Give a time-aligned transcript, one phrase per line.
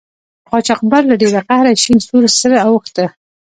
[0.49, 3.05] قاچاقبر له ډیره قهره شین سور سره اوښته.